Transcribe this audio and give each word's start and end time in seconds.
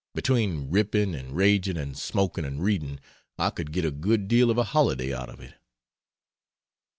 Between 0.15 0.71
ripping 0.71 1.13
and 1.13 1.35
raging 1.35 1.77
and 1.77 1.95
smoking 1.95 2.43
and 2.43 2.63
reading, 2.63 2.99
I 3.37 3.51
could 3.51 3.71
get 3.71 3.85
a 3.85 3.91
good 3.91 4.27
deal 4.27 4.49
of 4.49 4.57
a 4.57 4.63
holiday 4.63 5.13
out 5.13 5.29
of 5.29 5.39
it. 5.39 5.53